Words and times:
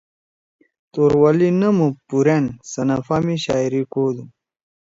توروالی 0.93 1.49
نم 1.61 1.77
او 1.85 1.89
پُورأن 2.07 2.45
صنفا 2.71 3.17
می 3.25 3.37
شاعری 3.43 3.81
کودُو۔ 3.93 4.23